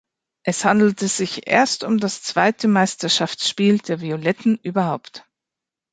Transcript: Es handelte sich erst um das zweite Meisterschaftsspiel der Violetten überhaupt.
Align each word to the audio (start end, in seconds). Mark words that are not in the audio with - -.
Es 0.41 0.65
handelte 0.65 1.07
sich 1.07 1.45
erst 1.47 1.83
um 1.83 1.99
das 1.99 2.23
zweite 2.23 2.67
Meisterschaftsspiel 2.67 3.77
der 3.77 4.01
Violetten 4.01 4.57
überhaupt. 4.63 5.27